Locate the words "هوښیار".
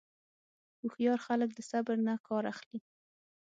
0.81-1.19